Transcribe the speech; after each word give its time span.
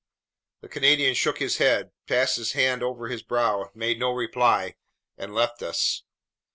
The 0.61 0.67
Canadian 0.67 1.13
shook 1.13 1.37
his 1.37 1.57
head, 1.57 1.91
passed 2.07 2.37
his 2.37 2.53
hand 2.53 2.81
over 2.81 3.07
his 3.07 3.21
brow, 3.21 3.69
made 3.75 3.99
no 3.99 4.09
reply, 4.09 4.77
and 5.15 5.31
left 5.31 5.61
us. 5.61 6.01